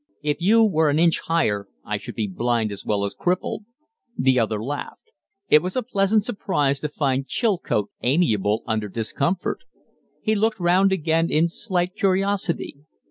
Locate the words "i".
1.85-1.97